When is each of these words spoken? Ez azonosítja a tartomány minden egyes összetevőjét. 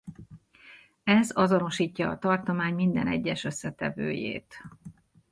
Ez 1.03 1.29
azonosítja 1.33 2.09
a 2.09 2.17
tartomány 2.17 2.73
minden 2.75 3.07
egyes 3.07 3.43
összetevőjét. 3.43 4.61